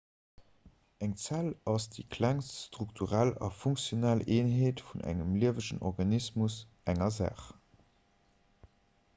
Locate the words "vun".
4.89-5.05